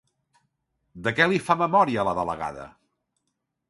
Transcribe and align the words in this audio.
De 1.09 1.13
què 1.21 1.29
li 1.33 1.43
fa 1.51 1.59
memòria 1.63 2.03
a 2.05 2.09
la 2.11 2.19
delegada? 2.25 2.69